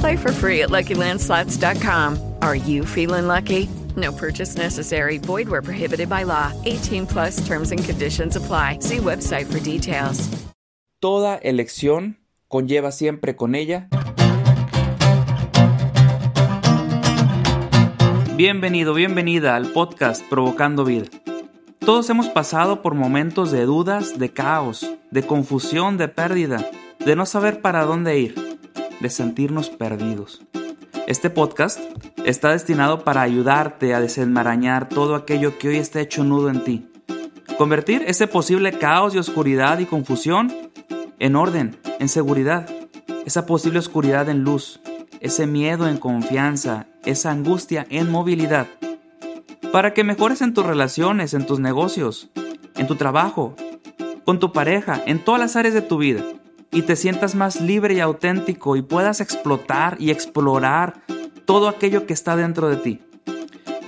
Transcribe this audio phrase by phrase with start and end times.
[0.00, 2.18] Play for free at LuckyLandSlots.com.
[2.42, 3.68] Are you feeling lucky?
[3.96, 5.18] No purchase necessary.
[5.18, 6.52] Void where prohibited by law.
[6.64, 8.78] 18 plus terms and conditions apply.
[8.80, 10.28] See website for details.
[11.00, 12.16] Toda elección
[12.48, 13.88] conlleva siempre con ella.
[18.36, 21.06] Bienvenido, bienvenida al podcast Provocando Vida.
[21.78, 27.24] Todos hemos pasado por momentos de dudas, de caos, de confusión, de pérdida, de no
[27.24, 28.55] saber para dónde ir,
[29.00, 30.42] de sentirnos perdidos.
[31.06, 31.78] Este podcast
[32.24, 36.90] está destinado para ayudarte a desenmarañar todo aquello que hoy está hecho nudo en ti.
[37.58, 40.52] Convertir ese posible caos y oscuridad y confusión
[41.18, 42.68] en orden, en seguridad.
[43.24, 44.80] Esa posible oscuridad en luz.
[45.20, 46.86] Ese miedo en confianza.
[47.04, 48.66] Esa angustia en movilidad.
[49.72, 52.30] Para que mejores en tus relaciones, en tus negocios,
[52.74, 53.54] en tu trabajo,
[54.24, 56.22] con tu pareja, en todas las áreas de tu vida.
[56.72, 61.02] Y te sientas más libre y auténtico y puedas explotar y explorar
[61.44, 63.02] todo aquello que está dentro de ti.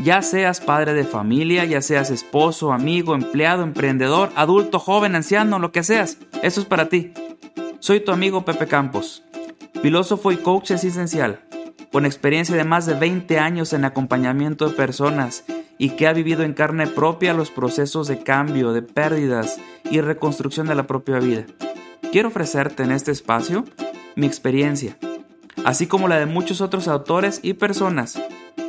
[0.03, 5.73] Ya seas padre de familia, ya seas esposo, amigo, empleado, emprendedor, adulto, joven, anciano, lo
[5.73, 7.13] que seas, eso es para ti.
[7.81, 9.25] Soy tu amigo Pepe Campos,
[9.83, 11.41] filósofo y coach existencial,
[11.91, 15.45] con experiencia de más de 20 años en acompañamiento de personas
[15.79, 19.59] y que ha vivido en carne propia los procesos de cambio, de pérdidas
[19.91, 21.45] y reconstrucción de la propia vida.
[22.13, 23.65] Quiero ofrecerte en este espacio
[24.17, 24.97] mi experiencia
[25.65, 28.21] así como la de muchos otros autores y personas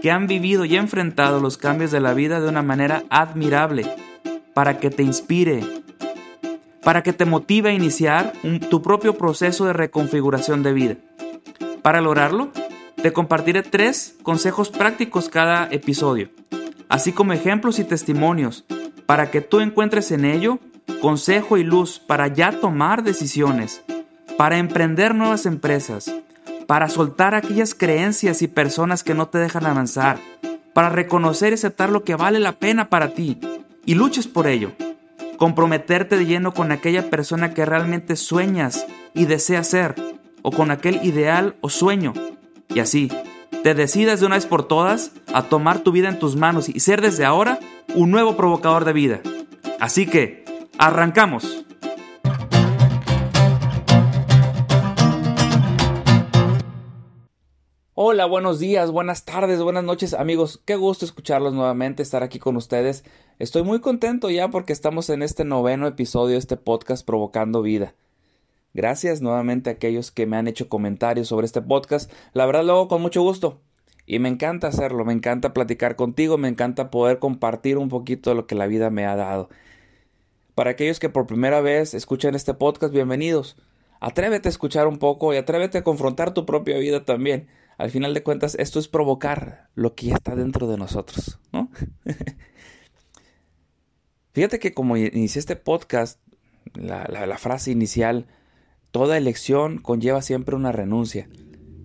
[0.01, 3.85] que han vivido y enfrentado los cambios de la vida de una manera admirable,
[4.53, 5.63] para que te inspire,
[6.83, 8.33] para que te motive a iniciar
[8.69, 10.95] tu propio proceso de reconfiguración de vida.
[11.81, 12.51] Para lograrlo,
[13.01, 16.29] te compartiré tres consejos prácticos cada episodio,
[16.87, 18.65] así como ejemplos y testimonios,
[19.05, 20.59] para que tú encuentres en ello
[21.01, 23.83] consejo y luz para ya tomar decisiones,
[24.37, 26.13] para emprender nuevas empresas,
[26.67, 30.19] para soltar aquellas creencias y personas que no te dejan avanzar,
[30.73, 33.39] para reconocer y aceptar lo que vale la pena para ti
[33.85, 34.71] y luches por ello.
[35.37, 39.95] Comprometerte de lleno con aquella persona que realmente sueñas y deseas ser,
[40.41, 42.13] o con aquel ideal o sueño.
[42.67, 43.09] Y así,
[43.63, 46.79] te decidas de una vez por todas a tomar tu vida en tus manos y
[46.79, 47.59] ser desde ahora
[47.95, 49.21] un nuevo provocador de vida.
[49.79, 50.38] Así que,
[50.79, 51.65] arrancamos.
[57.93, 60.61] Hola, buenos días, buenas tardes, buenas noches amigos.
[60.63, 63.03] Qué gusto escucharlos nuevamente, estar aquí con ustedes.
[63.39, 67.93] Estoy muy contento ya porque estamos en este noveno episodio de este podcast Provocando Vida.
[68.73, 72.09] Gracias nuevamente a aquellos que me han hecho comentarios sobre este podcast.
[72.31, 73.59] La verdad luego con mucho gusto.
[74.05, 78.37] Y me encanta hacerlo, me encanta platicar contigo, me encanta poder compartir un poquito de
[78.37, 79.49] lo que la vida me ha dado.
[80.59, 83.55] Para aquellos que por primera vez escuchan este podcast, bienvenidos.
[84.01, 87.47] Atrévete a escuchar un poco y atrévete a confrontar tu propia vida también
[87.77, 91.71] al final de cuentas, esto es provocar lo que ya está dentro de nosotros, ¿no?
[94.33, 96.19] Fíjate que como inicié este podcast,
[96.73, 98.27] la, la, frase inicial,
[98.91, 101.29] toda elección conlleva siempre una renuncia.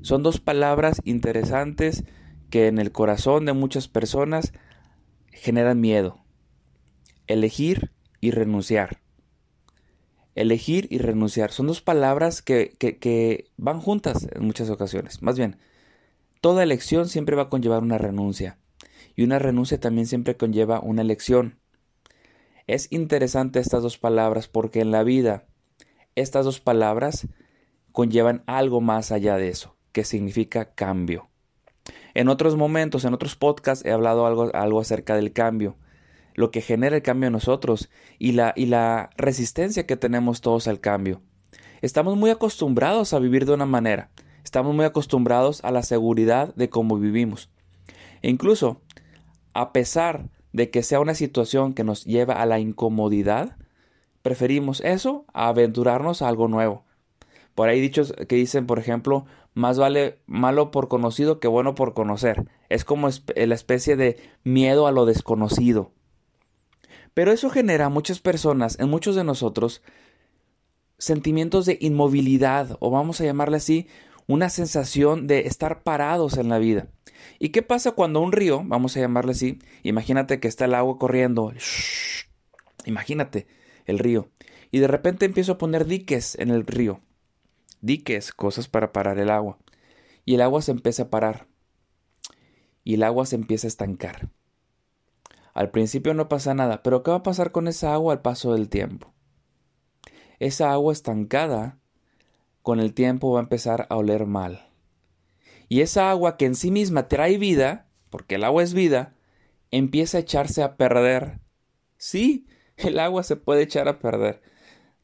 [0.03, 2.03] Son dos palabras interesantes
[2.51, 4.53] que en el corazón de muchas personas
[5.31, 6.19] generan miedo.
[7.29, 7.94] Elegir
[8.25, 9.01] y renunciar.
[10.35, 15.23] Elegir y renunciar son dos palabras que, que, van juntas en muchas ocasiones.
[15.23, 15.59] Más bien,
[16.45, 18.59] Toda elección siempre va a conllevar una renuncia.
[19.17, 21.59] Y una renuncia también siempre conlleva una elección.
[22.67, 25.47] Es interesante estas dos palabras porque en la vida
[26.17, 27.29] estas dos palabras
[27.93, 31.31] conllevan algo más allá de eso, que significa cambio.
[32.13, 35.79] En otros momentos, en otros podcasts, he hablado algo, algo acerca del cambio,
[36.35, 40.69] lo que genera el cambio en nosotros y la, y la resistencia que tenemos todos
[40.69, 41.23] al cambio.
[41.81, 44.11] Estamos muy acostumbrados a vivir de una manera,
[44.45, 47.51] estamos muy acostumbrados a la seguridad de cómo vivimos.
[48.23, 48.81] E incluso,
[49.53, 53.57] a pesar de que sea una situación que nos lleva a la incomodidad,
[54.23, 56.85] preferimos eso a aventurarnos a algo nuevo.
[57.55, 61.95] Por ahí dichos que dicen, por ejemplo, más vale malo por conocido que bueno por
[61.95, 62.49] conocer.
[62.69, 65.93] Es como la especie de miedo a lo desconocido.
[67.15, 69.83] Pero eso genera a muchas personas, en muchos de nosotros,
[70.99, 73.89] sentimientos de inmovilidad, o vamos a llamarle así,
[74.27, 76.89] una sensación de estar parados en la vida.
[77.39, 80.99] ¿Y qué pasa cuando un río, vamos a llamarle así, imagínate que está el agua
[80.99, 81.53] corriendo,
[82.85, 83.47] imagínate
[83.87, 84.31] el río,
[84.71, 87.01] y de repente empiezo a poner diques en el río,
[87.81, 89.59] diques, cosas para parar el agua,
[90.25, 91.47] y el agua se empieza a parar,
[92.83, 94.31] y el agua se empieza a estancar.
[95.55, 98.53] Al principio no pasa nada, pero ¿qué va a pasar con esa agua al paso
[98.53, 99.15] del tiempo?
[100.41, 101.79] Esa agua estancada
[102.63, 104.69] con el tiempo va a empezar a oler mal.
[105.69, 109.15] Y esa agua que en sí misma trae vida, porque el agua es vida,
[109.71, 111.41] empieza a echarse a perder.
[111.97, 112.47] Sí,
[112.77, 114.43] el agua se puede echar a perder.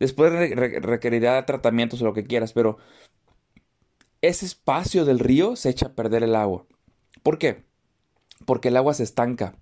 [0.01, 2.79] Después requerirá tratamientos o lo que quieras, pero
[4.21, 6.67] ese espacio del río se echa a perder el agua.
[7.23, 7.65] ¿Por qué?
[8.47, 9.55] Porque el agua se estanca,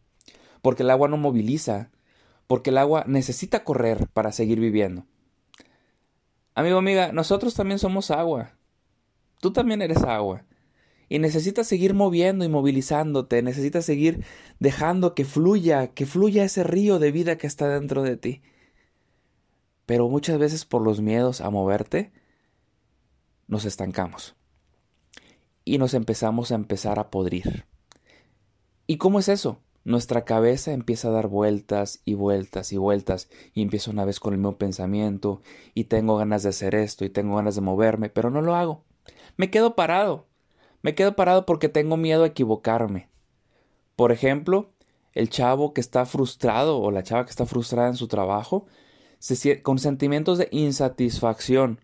[0.62, 1.90] porque el agua no moviliza,
[2.46, 5.06] porque el agua necesita correr para seguir viviendo.
[6.54, 8.54] Amigo, amiga, nosotros también somos agua.
[9.40, 10.44] Tú también eres agua.
[11.08, 14.24] Y necesitas seguir moviendo y movilizándote, necesitas seguir
[14.58, 18.42] dejando que fluya, que fluya ese río de vida que está dentro de ti.
[19.86, 22.12] Pero muchas veces por los miedos a moverte,
[23.46, 24.34] nos estancamos.
[25.64, 27.66] Y nos empezamos a empezar a podrir.
[28.86, 29.60] ¿Y cómo es eso?
[29.88, 34.34] Nuestra cabeza empieza a dar vueltas y vueltas y vueltas y empiezo una vez con
[34.34, 35.40] el mismo pensamiento
[35.74, 38.84] y tengo ganas de hacer esto y tengo ganas de moverme, pero no lo hago.
[39.36, 40.28] Me quedo parado
[40.82, 43.08] me quedo parado porque tengo miedo a equivocarme.
[43.96, 44.70] Por ejemplo,
[45.12, 48.66] el chavo que está frustrado o la chava que está frustrada en su trabajo,
[49.62, 51.80] con sentimientos de insatisfacción.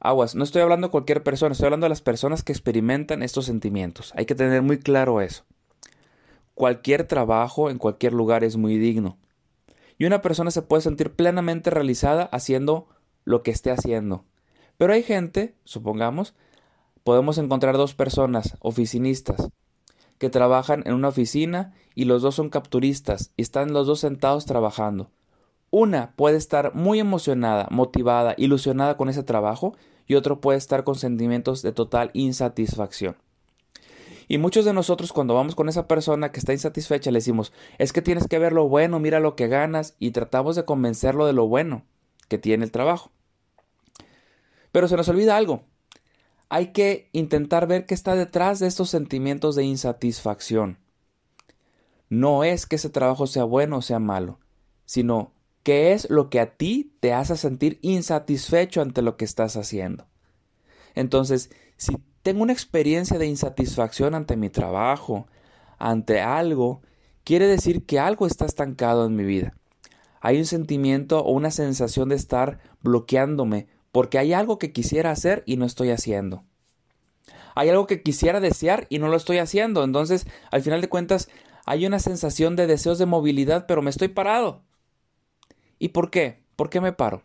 [0.00, 3.46] Aguas, no estoy hablando de cualquier persona, estoy hablando de las personas que experimentan estos
[3.46, 4.12] sentimientos.
[4.16, 5.44] Hay que tener muy claro eso.
[6.58, 9.16] Cualquier trabajo en cualquier lugar es muy digno.
[9.96, 12.88] Y una persona se puede sentir plenamente realizada haciendo
[13.22, 14.24] lo que esté haciendo.
[14.76, 16.34] Pero hay gente, supongamos,
[17.04, 19.50] podemos encontrar dos personas, oficinistas,
[20.18, 24.44] que trabajan en una oficina y los dos son capturistas y están los dos sentados
[24.44, 25.12] trabajando.
[25.70, 29.76] Una puede estar muy emocionada, motivada, ilusionada con ese trabajo
[30.08, 33.14] y otro puede estar con sentimientos de total insatisfacción.
[34.28, 37.94] Y muchos de nosotros cuando vamos con esa persona que está insatisfecha le decimos, es
[37.94, 41.32] que tienes que ver lo bueno, mira lo que ganas y tratamos de convencerlo de
[41.32, 41.84] lo bueno
[42.28, 43.10] que tiene el trabajo.
[44.70, 45.64] Pero se nos olvida algo,
[46.50, 50.78] hay que intentar ver qué está detrás de estos sentimientos de insatisfacción.
[52.10, 54.40] No es que ese trabajo sea bueno o sea malo,
[54.84, 55.32] sino
[55.62, 60.06] qué es lo que a ti te hace sentir insatisfecho ante lo que estás haciendo.
[60.94, 61.96] Entonces, si
[62.28, 65.28] tengo una experiencia de insatisfacción ante mi trabajo,
[65.78, 66.82] ante algo,
[67.24, 69.54] quiere decir que algo está estancado en mi vida.
[70.20, 75.42] Hay un sentimiento o una sensación de estar bloqueándome porque hay algo que quisiera hacer
[75.46, 76.44] y no estoy haciendo.
[77.54, 79.82] Hay algo que quisiera desear y no lo estoy haciendo.
[79.82, 81.30] Entonces, al final de cuentas,
[81.64, 84.64] hay una sensación de deseos de movilidad, pero me estoy parado.
[85.78, 86.44] ¿Y por qué?
[86.56, 87.22] ¿Por qué me paro?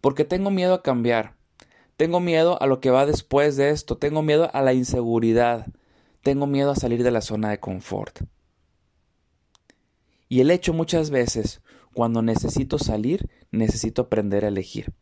[0.00, 1.37] Porque tengo miedo a cambiar.
[1.98, 3.96] Tengo miedo a lo que va después de esto.
[3.96, 5.66] Tengo miedo a la inseguridad.
[6.22, 8.20] Tengo miedo a salir de la zona de confort.
[10.28, 11.60] Y el hecho muchas veces,
[11.92, 14.92] cuando necesito salir, necesito aprender a elegir.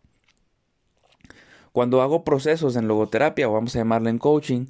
[1.70, 4.64] Cuando hago procesos en logoterapia o vamos a llamarlo en coaching,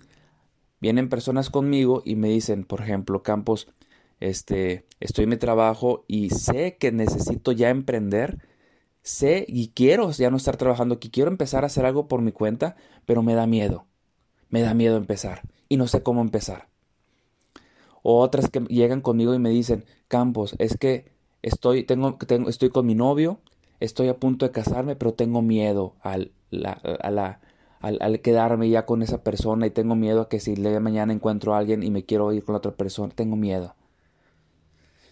[0.80, 3.68] vienen personas conmigo y me dicen, por ejemplo, Campos,
[4.18, 8.40] este, estoy en mi trabajo y sé que necesito ya emprender,
[9.07, 12.33] sé y quiero ya no estar trabajando aquí, quiero empezar a hacer algo por mi
[12.33, 13.87] cuenta, pero me da miedo,
[14.51, 16.69] me da miedo empezar y no sé cómo empezar.
[18.03, 22.71] O otras que llegan conmigo y me dicen, Campos, es que estoy, tengo, tengo, estoy
[22.71, 23.41] con mi novio,
[23.81, 26.33] estoy a punto de casarme, pero tengo miedo al
[27.01, 27.41] a la,
[27.81, 31.55] al, quedarme ya con esa persona y tengo miedo a que si le mañana encuentro
[31.55, 33.75] a alguien y me quiero ir con la otra persona, tengo miedo.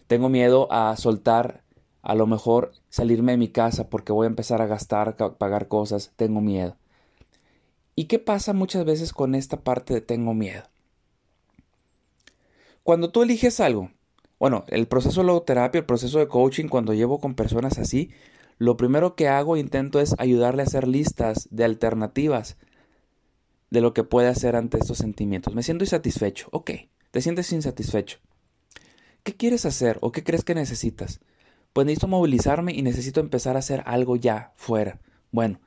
[0.06, 1.63] Tengo miedo a soltar
[2.04, 5.68] a lo mejor salirme de mi casa porque voy a empezar a gastar, a pagar
[5.68, 6.76] cosas, tengo miedo.
[7.96, 10.64] ¿Y qué pasa muchas veces con esta parte de tengo miedo?
[12.82, 13.90] Cuando tú eliges algo,
[14.38, 18.10] bueno, el proceso de logoterapia, el proceso de coaching, cuando llevo con personas así,
[18.58, 22.58] lo primero que hago, intento es ayudarle a hacer listas de alternativas
[23.70, 25.54] de lo que puede hacer ante estos sentimientos.
[25.54, 26.48] Me siento insatisfecho.
[26.52, 26.70] Ok,
[27.10, 28.18] te sientes insatisfecho.
[29.22, 31.20] ¿Qué quieres hacer o qué crees que necesitas?
[31.74, 35.00] Pues necesito movilizarme y necesito empezar a hacer algo ya, fuera.
[35.32, 35.60] Bueno,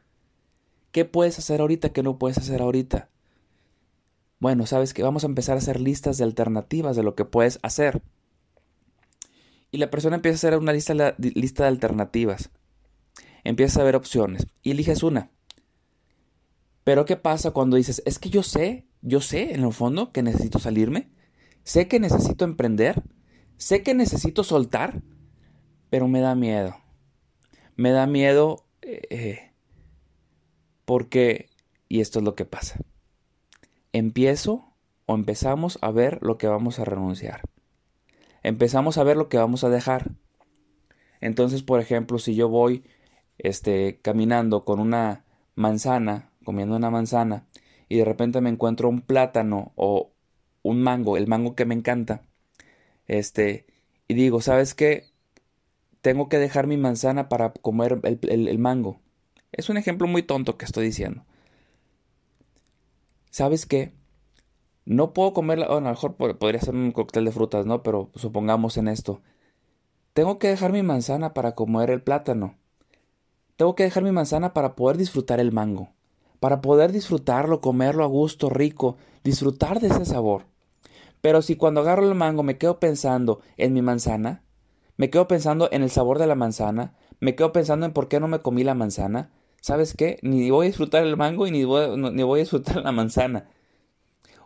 [0.93, 3.09] ¿qué puedes hacer ahorita que no puedes hacer ahorita?
[4.39, 7.59] Bueno, sabes que vamos a empezar a hacer listas de alternativas de lo que puedes
[7.61, 8.01] hacer.
[9.69, 12.51] Y la persona empieza a hacer una lista, lista de alternativas.
[13.43, 15.29] Empieza a ver opciones y eliges una.
[16.85, 20.23] Pero ¿qué pasa cuando dices, es que yo sé, yo sé en el fondo que
[20.23, 21.09] necesito salirme?
[21.65, 23.03] Sé que necesito emprender,
[23.57, 25.01] sé que necesito soltar,
[25.89, 26.75] pero me da miedo.
[27.75, 29.51] Me da miedo eh,
[30.85, 31.49] porque,
[31.89, 32.79] y esto es lo que pasa,
[33.91, 34.73] empiezo
[35.05, 37.41] o empezamos a ver lo que vamos a renunciar.
[38.43, 40.11] Empezamos a ver lo que vamos a dejar.
[41.19, 42.83] Entonces, por ejemplo, si yo voy
[43.37, 45.25] este, caminando con una
[45.55, 47.47] manzana, comiendo una manzana,
[47.89, 50.11] y de repente me encuentro un plátano o
[50.61, 52.21] un mango, el mango que me encanta,
[53.07, 53.65] este,
[54.07, 55.05] y digo, ¿sabes qué?
[56.07, 59.01] Tengo que dejar mi manzana para comer el, mango.
[59.51, 61.25] Es un ejemplo muy tonto que estoy diciendo.
[63.29, 63.91] ¿Sabes qué?
[64.85, 67.83] No puedo comer, bueno, a lo mejor podría ser un cóctel de frutas, ¿no?
[67.83, 69.19] Pero supongamos en esto.
[70.13, 72.55] Tengo que dejar mi manzana para comer el plátano.
[73.57, 75.89] Tengo que dejar mi manzana para poder disfrutar el mango.
[76.39, 78.95] Para poder disfrutarlo, comerlo a gusto, rico,
[79.25, 80.45] disfrutar de ese sabor.
[81.19, 84.46] Pero si cuando agarro el mango me quedo pensando en mi manzana,
[84.97, 88.19] me quedo pensando en el sabor de la manzana, me quedo pensando en por qué
[88.19, 90.19] no me comí la manzana, ¿sabes qué?
[90.21, 93.49] Ni voy a disfrutar el mango y ni voy, a disfrutar la manzana.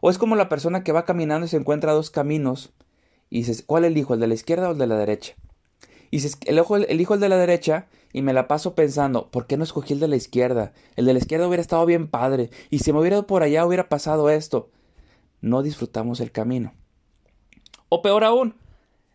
[0.01, 2.73] O es como la persona que va caminando y se encuentra dos caminos
[3.29, 4.13] y dices, ¿cuál elijo?
[4.13, 5.35] ¿El de la izquierda o el de la derecha?
[6.09, 9.57] Y dices, elijo, elijo el de la derecha y me la paso pensando, ¿por qué
[9.57, 10.73] no escogí el de la izquierda?
[10.95, 13.65] El de la izquierda hubiera estado bien padre y si me hubiera ido por allá
[13.65, 14.69] hubiera pasado esto
[15.41, 16.73] no disfrutamos el camino.
[17.89, 18.55] O peor aún,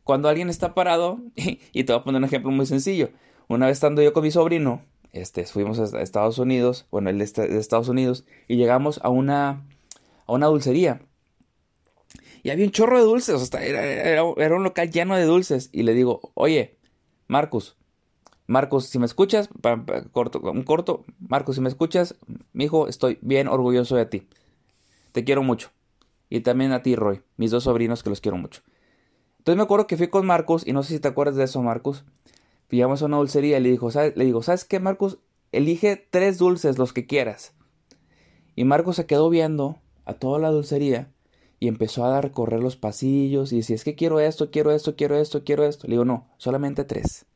[0.06, 3.10] cuando alguien está parado, y, te voy a poner un ejemplo muy sencillo.
[3.48, 4.80] Una vez estando yo con mi sobrino,
[5.12, 7.24] este, fuimos a Estados Unidos, bueno, él de
[7.58, 9.66] Estados Unidos, y llegamos a una,
[10.26, 11.02] a una dulcería.
[12.44, 14.22] Y había un chorro de dulces, era, era,
[14.54, 15.70] un local lleno de dulces.
[15.72, 16.76] Y le digo, oye,
[17.26, 17.76] Marcus,
[18.46, 19.48] Marcos, si me escuchas,
[20.12, 22.14] corto, un corto, Marcos, si me escuchas,
[22.52, 24.28] mi hijo, estoy bien orgulloso de ti.
[25.10, 25.72] Te quiero mucho.
[26.30, 28.62] Y también a ti, Roy, mis dos sobrinos que los quiero mucho.
[29.46, 31.62] Entonces me acuerdo que fui con Marcos, y no sé si te acuerdas de eso,
[31.62, 32.04] Marcos.
[32.66, 35.20] Pillamos a una dulcería y le, dijo, le digo, ¿sabes qué, Marcos?
[35.52, 37.54] Elige tres dulces, los que quieras.
[38.56, 41.12] Y Marcos se quedó viendo a toda la dulcería
[41.60, 45.14] y empezó a recorrer los pasillos y decía, es que quiero esto, quiero esto, quiero
[45.16, 45.86] esto, quiero esto.
[45.86, 47.26] Le digo, no, solamente tres.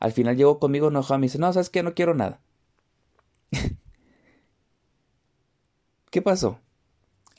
[0.00, 1.84] Al final llegó conmigo enojado y me dice, no, ¿sabes qué?
[1.84, 2.40] No quiero nada.
[6.10, 6.58] ¿Qué pasó?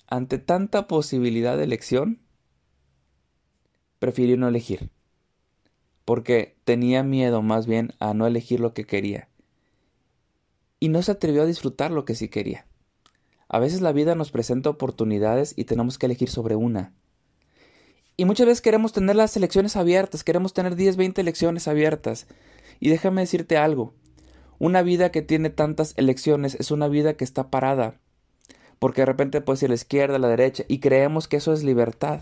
[0.08, 2.22] Ante tanta posibilidad de elección,
[4.06, 4.92] prefirió no elegir,
[6.06, 9.30] porque tenía miedo más bien a no elegir lo que quería,
[10.80, 12.68] y no se atrevió a disfrutar lo que sí quería.
[13.48, 16.94] A veces la vida nos presenta oportunidades y tenemos que elegir sobre una.
[18.16, 22.28] Y muchas veces queremos tener las elecciones abiertas, queremos tener 10, 20 elecciones abiertas.
[22.80, 23.96] Y déjame decirte algo,
[24.60, 28.00] una vida que tiene tantas elecciones es una vida que está parada,
[28.78, 32.22] porque de repente puede ser la izquierda, la derecha, y creemos que eso es libertad.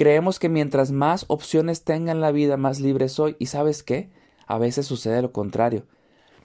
[0.00, 4.08] Creemos que mientras más opciones tenga en la vida, más libre soy, y sabes qué?
[4.46, 5.84] A veces sucede lo contrario.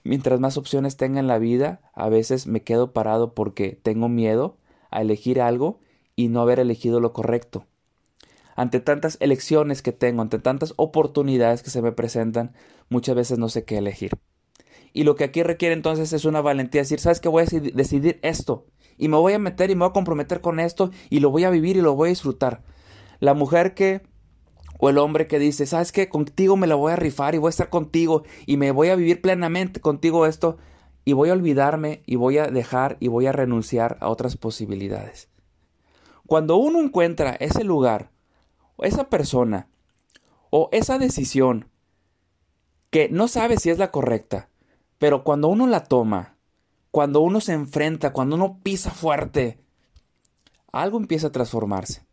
[0.03, 4.57] Mientras más opciones tenga en la vida, a veces me quedo parado porque tengo miedo
[4.91, 5.79] a elegir algo
[6.17, 7.65] y no haber elegido lo correcto.
[8.57, 12.51] Ante tantas elecciones que tengo, ante tantas oportunidades que se me presentan,
[12.89, 14.11] muchas veces no sé qué elegir.
[14.91, 17.29] Y lo que aquí requiere entonces es una valentía, decir, ¿sabes qué?
[17.29, 18.65] Voy a decidir esto
[18.97, 21.45] y me voy a meter y me voy a comprometer con esto y lo voy
[21.45, 22.75] a vivir y lo voy a disfrutar.
[23.19, 24.01] La mujer que
[24.79, 26.09] o el hombre que dice, ¿sabes qué?
[26.09, 28.95] Contigo me la voy a rifar y voy a estar contigo y me voy a
[28.95, 30.57] vivir plenamente contigo esto
[31.05, 35.29] y voy a olvidarme y voy a dejar y voy a renunciar a otras posibilidades.
[36.27, 38.11] Cuando uno encuentra ese lugar,
[38.75, 39.69] o esa persona,
[40.49, 41.69] o esa decisión
[42.89, 44.49] que no sabe si es la correcta,
[44.97, 46.35] pero cuando uno la toma
[46.95, 49.59] cuando uno se enfrenta, cuando uno pisa fuerte,
[50.71, 52.04] algo empieza a transformarse.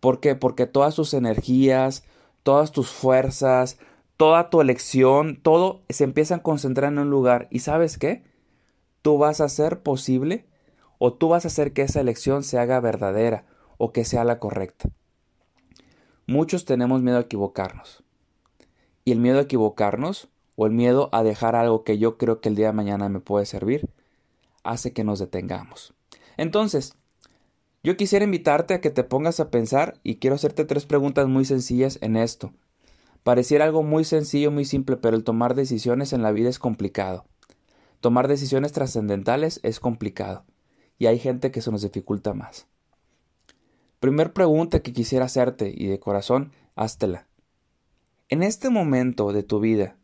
[0.00, 0.34] ¿Por qué?
[0.34, 2.04] Porque todas tus energías,
[2.42, 3.78] todas tus fuerzas,
[4.16, 7.48] toda tu elección, todo se empieza a concentrar en un lugar.
[7.50, 8.24] ¿Y sabes qué?
[9.02, 10.46] Tú vas a hacer posible
[10.98, 13.46] o tú vas a hacer que esa elección se haga verdadera
[13.78, 14.90] o que sea la correcta.
[16.26, 18.02] Muchos tenemos miedo a equivocarnos.
[19.04, 22.50] Y el miedo a equivocarnos o el miedo a dejar algo que yo creo que
[22.50, 23.88] el día de mañana me puede servir
[24.64, 25.94] hace que nos detengamos.
[26.36, 26.97] Entonces,
[27.82, 31.44] yo quisiera invitarte a que te pongas a pensar y quiero hacerte tres preguntas muy
[31.44, 32.52] sencillas en esto.
[33.22, 37.24] Pareciera algo muy sencillo, muy simple, pero el tomar decisiones en la vida es complicado.
[38.00, 40.44] Tomar decisiones trascendentales es complicado
[40.98, 42.66] y hay gente que se nos dificulta más.
[44.00, 47.26] Primer pregunta que quisiera hacerte y de corazón, háztela.
[48.28, 49.96] En este momento de tu vida,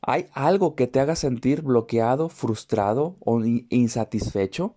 [0.00, 4.74] ¿hay algo que te haga sentir bloqueado, frustrado o insatisfecho?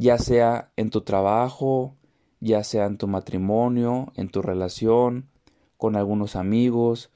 [0.00, 1.94] Ya sea en tu trabajo,
[2.40, 5.28] ya sea en tu matrimonio, en tu relación,
[5.76, 7.10] con algunos amigos,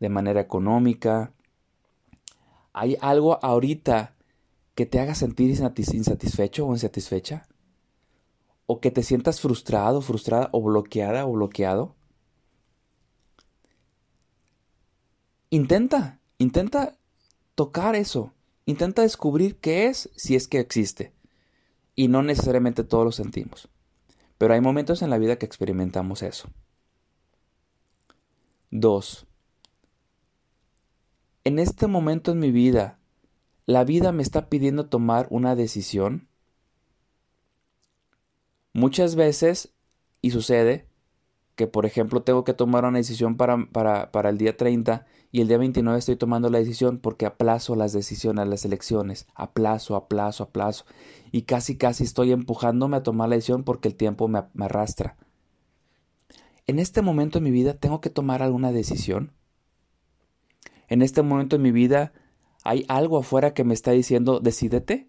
[0.00, 1.32] de manera económica.
[2.72, 4.16] ¿Hay algo ahorita
[4.74, 7.46] que te haga sentir insatisfecho o insatisfecha?
[8.66, 11.94] ¿O que te sientas frustrado, frustrada o bloqueada o bloqueado?
[15.50, 16.98] Intenta, intenta
[17.54, 18.32] tocar eso.
[18.64, 21.15] Intenta descubrir qué es si es que existe.
[21.96, 23.68] Y no necesariamente todos lo sentimos.
[24.38, 26.48] Pero hay momentos en la vida que experimentamos eso.
[28.70, 29.26] 2.
[31.44, 32.98] En este momento en mi vida,
[33.64, 36.28] la vida me está pidiendo tomar una decisión.
[38.72, 39.72] Muchas veces,
[40.20, 40.86] y sucede,
[41.56, 45.48] que por ejemplo tengo que tomar una decisión para, para, el día 30 y el
[45.48, 50.84] día 29 estoy tomando la decisión porque aplazo las decisiones, las elecciones, aplazo, aplazo, aplazo.
[51.32, 55.16] Y casi, casi estoy empujándome a tomar la decisión porque el tiempo me, me arrastra.
[56.66, 59.32] En este momento en mi vida tengo que tomar alguna decisión.
[60.88, 62.12] En este momento en mi vida
[62.66, 65.08] ¿Hay algo afuera que me está diciendo decídete?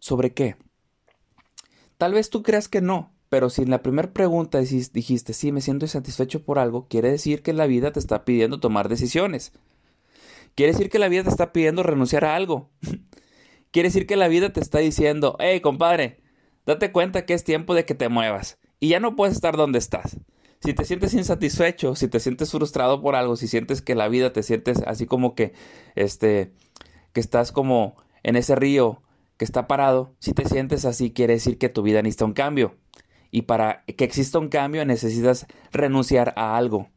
[0.00, 0.56] ¿Sobre qué?
[1.96, 5.60] Tal vez tú creas que no, pero si en la primera pregunta dijiste sí, me
[5.60, 9.52] siento insatisfecho por algo, quiere decir que la vida te está pidiendo tomar decisiones.
[10.54, 12.70] Quiere decir que la vida te está pidiendo renunciar a algo.
[13.72, 16.22] quiere decir que la vida te está diciendo, hey compadre,
[16.64, 19.80] date cuenta que es tiempo de que te muevas y ya no puedes estar donde
[19.80, 20.16] estás.
[20.64, 24.32] Si te sientes insatisfecho, si te sientes frustrado por algo, si sientes que la vida
[24.32, 25.52] te sientes así como que,
[25.94, 26.54] este,
[27.12, 29.02] que estás como en ese río
[29.36, 32.76] que está parado, si te sientes así, quiere decir que tu vida necesita un cambio.
[33.30, 36.90] Y para que exista un cambio necesitas renunciar a algo.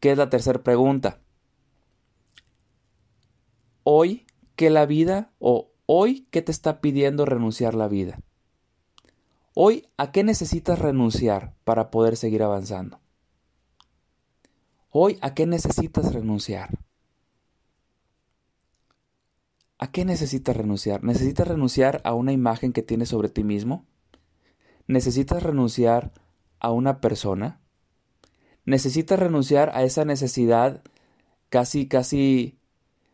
[0.00, 1.20] ¿Qué es la tercera pregunta?
[3.82, 4.26] Hoy,
[4.56, 8.18] ¿qué la vida o hoy qué te está pidiendo renunciar la vida?
[9.54, 13.00] Hoy, ¿a qué necesitas renunciar para poder seguir avanzando?
[14.90, 16.70] Hoy, ¿a qué necesitas renunciar?
[19.78, 21.04] ¿A qué necesitas renunciar?
[21.04, 23.86] ¿Necesitas renunciar a una imagen que tienes sobre ti mismo?
[24.86, 26.12] ¿Necesitas renunciar
[26.60, 27.60] a una persona?
[28.66, 30.82] ¿Necesitas renunciar a esa necesidad
[31.48, 32.58] casi, casi,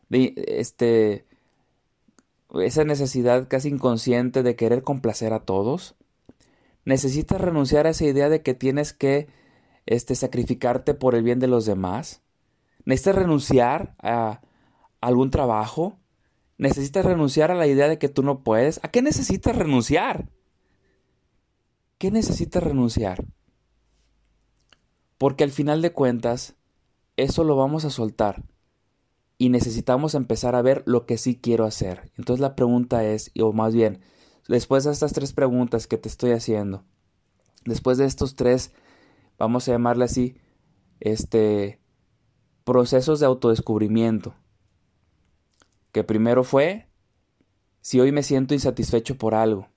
[0.08, 1.26] de, este,
[2.54, 5.94] esa necesidad casi inconsciente de querer complacer a todos?
[6.84, 9.28] ¿Necesitas renunciar a esa idea de que tienes que
[9.86, 12.22] este, sacrificarte por el bien de los demás?
[12.84, 14.40] ¿Necesitas renunciar a
[15.00, 15.98] algún trabajo?
[16.58, 18.80] ¿Necesitas renunciar a la idea de que tú no puedes?
[18.82, 20.28] ¿A qué necesitas renunciar?
[22.00, 23.26] ¿Qué necesitas renunciar?
[25.18, 26.54] Porque al final de cuentas,
[27.18, 28.42] eso lo vamos a soltar
[29.36, 32.10] y necesitamos empezar a ver lo que sí quiero hacer.
[32.16, 34.00] Entonces la pregunta es, o más bien,
[34.48, 36.86] después de estas tres preguntas que te estoy haciendo,
[37.66, 38.72] después de estos tres,
[39.36, 40.38] vamos a llamarle así,
[41.00, 41.80] este,
[42.64, 44.34] procesos de autodescubrimiento,
[45.92, 46.88] que primero fue,
[47.82, 49.68] si hoy me siento insatisfecho por algo,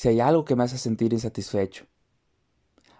[0.00, 1.84] si hay algo que me hace sentir insatisfecho,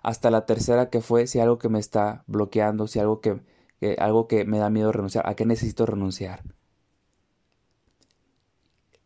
[0.03, 3.41] hasta la tercera que fue, si algo que me está bloqueando, si algo que,
[3.81, 6.43] que, algo que me da miedo renunciar, a qué necesito renunciar.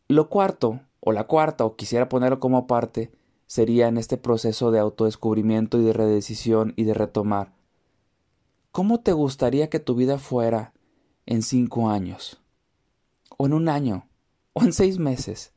[0.09, 3.13] Lo cuarto o la cuarta, o quisiera ponerlo como aparte,
[3.47, 7.55] sería en este proceso de autodescubrimiento y de redecisión y de retomar.
[8.73, 10.73] ¿Cómo te gustaría que tu vida fuera
[11.27, 12.43] en cinco años?
[13.39, 14.09] ¿O en un año?
[14.53, 15.54] ¿O en seis meses?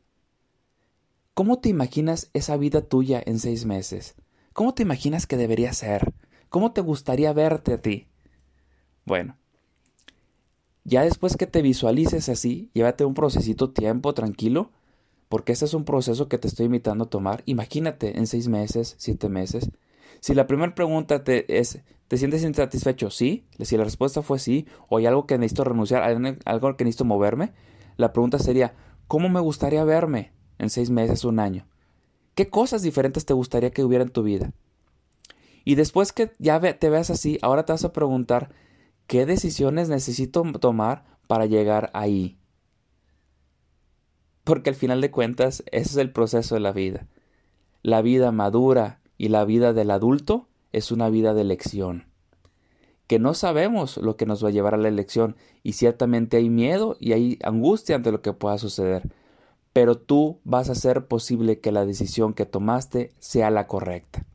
[1.37, 4.15] ¿Cómo te imaginas esa vida tuya en seis meses?
[4.53, 6.11] ¿Cómo te imaginas que debería ser?
[6.49, 8.07] ¿Cómo te gustaría verte a ti?
[9.05, 9.37] Bueno,
[10.83, 14.71] ya después que te visualices así, llévate un procesito tiempo tranquilo
[15.29, 17.43] porque este es un proceso que te estoy invitando a tomar.
[17.45, 19.69] Imagínate en seis meses, siete meses,
[20.21, 23.11] Si la primera pregunta te es, ¿te sientes insatisfecho?
[23.11, 23.45] Sí.
[23.59, 27.53] Si la respuesta fue sí, o hay algo que necesito renunciar, algo que necesito moverme,
[27.95, 28.73] la pregunta sería,
[29.05, 31.67] ¿cómo me gustaría verme en seis meses, un año?
[32.35, 34.51] ¿Qué cosas diferentes te gustaría que hubiera en tu vida?
[35.65, 38.51] Y después que ya te veas así, ahora te vas a preguntar,
[39.07, 42.37] ¿qué decisiones necesito tomar para llegar ahí?
[44.43, 47.07] Porque al final de cuentas, ese es el proceso de la vida.
[47.83, 52.05] La vida madura y la vida del adulto es una vida de elección.
[53.07, 56.49] Que no sabemos lo que nos va a llevar a la elección y ciertamente hay
[56.49, 59.11] miedo y hay angustia ante lo que pueda suceder.
[59.77, 64.25] Pero tú vas a hacer posible que la decisión que tomaste sea la correcta.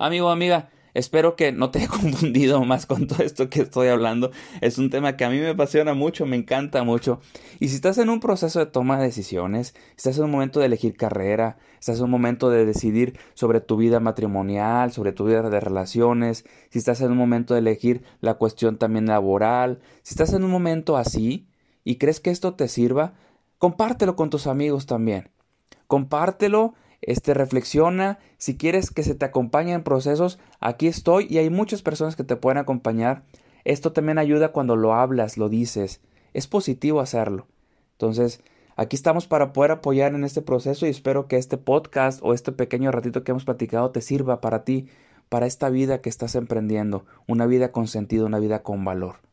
[0.00, 4.32] Amigo, amiga, Espero que no te haya confundido más con todo esto que estoy hablando.
[4.60, 7.20] Es un tema que a mí me apasiona mucho, me encanta mucho.
[7.60, 10.66] Y si estás en un proceso de toma de decisiones, estás en un momento de
[10.66, 15.48] elegir carrera, estás en un momento de decidir sobre tu vida matrimonial, sobre tu vida
[15.48, 20.32] de relaciones, si estás en un momento de elegir la cuestión también laboral, si estás
[20.32, 21.46] en un momento así
[21.84, 23.14] y crees que esto te sirva,
[23.58, 25.30] compártelo con tus amigos también.
[25.86, 31.50] Compártelo este, reflexiona, si quieres que se te acompañe en procesos, aquí estoy y hay
[31.50, 33.24] muchas personas que te pueden acompañar.
[33.64, 36.00] Esto también ayuda cuando lo hablas, lo dices.
[36.34, 37.46] Es positivo hacerlo.
[37.92, 38.42] Entonces,
[38.76, 42.52] aquí estamos para poder apoyar en este proceso y espero que este podcast o este
[42.52, 44.88] pequeño ratito que hemos platicado te sirva para ti,
[45.28, 49.25] para esta vida que estás emprendiendo, una vida con sentido, una vida con valor.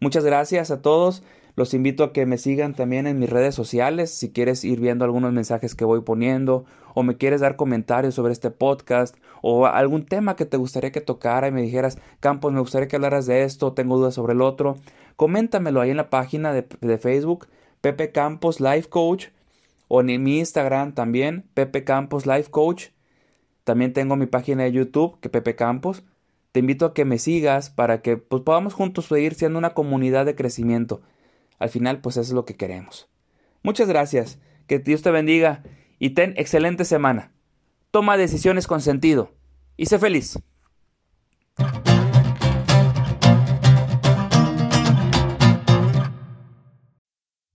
[0.00, 1.22] Muchas gracias a todos.
[1.56, 5.04] Los invito a que me sigan también en mis redes sociales si quieres ir viendo
[5.04, 10.06] algunos mensajes que voy poniendo o me quieres dar comentarios sobre este podcast o algún
[10.06, 13.44] tema que te gustaría que tocara y me dijeras, Campos, me gustaría que hablaras de
[13.44, 14.76] esto, tengo dudas sobre el otro.
[15.16, 17.48] Coméntamelo ahí en la página de, de Facebook,
[17.80, 19.26] Pepe Campos Life Coach
[19.88, 22.88] o en mi Instagram también, Pepe Campos Life Coach.
[23.64, 26.04] También tengo mi página de YouTube, que Pepe Campos.
[26.52, 30.26] Te invito a que me sigas para que pues, podamos juntos seguir siendo una comunidad
[30.26, 31.02] de crecimiento.
[31.58, 33.08] Al final, pues eso es lo que queremos.
[33.62, 35.62] Muchas gracias, que Dios te bendiga
[35.98, 37.32] y ten excelente semana.
[37.90, 39.32] Toma decisiones con sentido
[39.76, 40.38] y sé feliz.